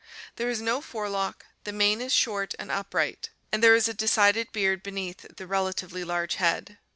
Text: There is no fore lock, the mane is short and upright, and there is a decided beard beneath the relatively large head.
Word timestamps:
There 0.37 0.49
is 0.49 0.61
no 0.63 0.81
fore 0.81 1.09
lock, 1.09 1.45
the 1.63 1.71
mane 1.71 2.01
is 2.01 2.11
short 2.11 2.55
and 2.57 2.71
upright, 2.71 3.29
and 3.51 3.61
there 3.61 3.75
is 3.75 3.87
a 3.87 3.93
decided 3.93 4.51
beard 4.51 4.81
beneath 4.81 5.35
the 5.37 5.45
relatively 5.45 6.03
large 6.03 6.37
head. 6.37 6.79